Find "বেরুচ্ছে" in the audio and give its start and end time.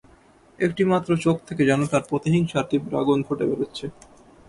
3.49-3.85